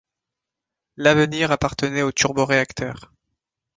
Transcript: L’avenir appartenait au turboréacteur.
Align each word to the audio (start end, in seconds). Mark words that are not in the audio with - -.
L’avenir 0.97 1.51
appartenait 1.51 2.01
au 2.01 2.11
turboréacteur. 2.11 3.13